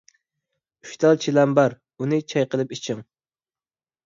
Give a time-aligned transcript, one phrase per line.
[0.87, 3.05] ئۈچ تال چىلان بار، ئۇنى چاي قىلىپ ئىچىڭ.